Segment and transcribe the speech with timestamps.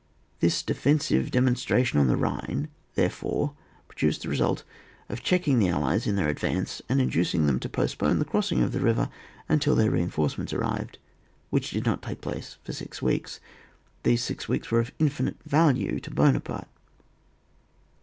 [0.39, 3.53] This defen sive demonstration on the Hhine, there fore,
[3.87, 4.63] produced the result
[5.09, 8.71] of checking the Allies in their advance, and induced them to postpone the crossing of
[8.71, 9.09] the river
[9.47, 10.97] imtil their reinforcements arrived,
[11.51, 13.39] which did not take place for six weeks.
[14.01, 16.67] These six weeks were of infinite value to Buona parte.